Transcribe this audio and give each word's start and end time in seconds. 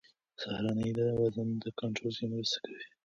سهارنۍ 0.41 0.89
د 0.97 0.99
وزن 1.19 1.49
کنټرول 1.79 2.13
کې 2.17 2.25
مرسته 2.33 2.57
کوي. 2.65 2.85